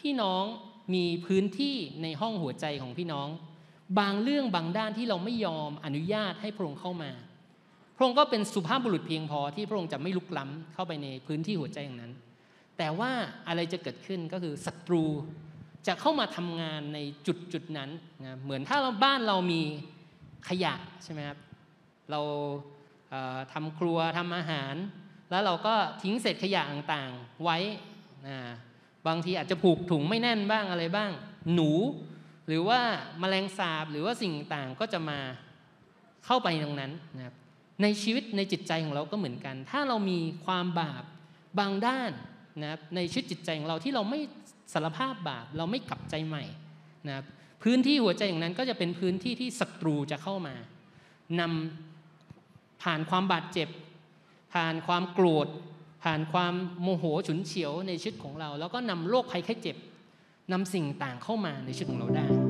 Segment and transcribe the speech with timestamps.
[0.00, 0.44] พี่น้อง
[0.94, 3.28] มีพื้นที่ในห้องหัวใจของพี่น้อง
[3.98, 7.10] บางเรื่องบางด้านที่เราไม่ยอมอนุญาตให้พระองค์เข้ามา
[7.96, 12.12] พระองค์ก็เป็นสุภาพบุรุษเพียงพอที่พระองค์จะไม่ลุกล้ำเข้าไปในพื้นที่หัวใจอย่างนั้น
[12.78, 13.10] แต่ว่า
[13.48, 15.04] อะไรจะเกิดขึ้นก็คือศัตรู
[15.86, 17.90] จะเข้ามาทำงานในจุดจุดนั้น
[18.24, 19.62] นะเหมือนถ้าเราบ้านเรามี
[20.48, 21.38] ขยะใช่ไหมครับ
[22.10, 22.20] เรา
[23.52, 24.74] ทำครัวทำอาหาร
[25.30, 27.58] แล้วเราก็ทิ้งเศษขยะต่างๆไว้
[28.28, 28.38] นะ
[29.08, 31.10] บางทีอาจจะผูกถุงไม่แน่นบ้างอะไรบ้าง
[31.54, 31.70] หนู
[32.46, 32.80] หรือว่า
[33.20, 35.18] แมลงสาบหรือว่าสิ่งต่างก็จะมา
[36.26, 37.34] เข้าไปตรงนั้นนะครับ
[37.82, 41.04] ในชีวิตในจิตใจของเราก็เหมือนกัน ถ้าเรามีความบาป
[41.58, 42.10] บางด้าน
[42.62, 44.20] นะครับในชีวิตจิตใจของเราที่เราไม่
[44.72, 46.44] สารภาพบาปเราไม่กลับใจใหม่
[47.06, 47.26] นะครับ
[47.62, 50.54] พื้นที่หัวใจอย่างนั้นก็จะเป็นพื้นที่ที่ศัตรูจะเข้ามา
[51.40, 53.68] นำผ่านความบาดเจ็บ
[54.54, 55.48] ผ่านความโกรธ
[56.02, 59.76] ผ่านความโมโหฉุนเฉียวในชีวิตของเรา แล้วก็นำโรคภัยไข้เจ็บ
[60.52, 62.49] นำสิ่งต่างเข้ามาในชีวิตของเราได้